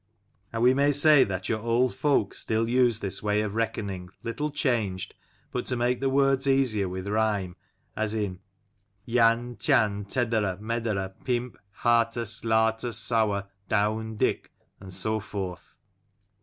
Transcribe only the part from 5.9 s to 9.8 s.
the words easier with rhyme, as:" Yan,